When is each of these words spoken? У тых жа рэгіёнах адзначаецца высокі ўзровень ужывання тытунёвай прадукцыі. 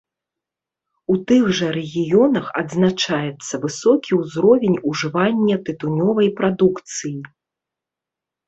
У 1.15 1.17
тых 1.31 1.43
жа 1.57 1.67
рэгіёнах 1.75 2.45
адзначаецца 2.61 3.55
высокі 3.65 4.11
ўзровень 4.21 4.77
ужывання 4.93 5.55
тытунёвай 5.69 6.27
прадукцыі. 6.41 7.17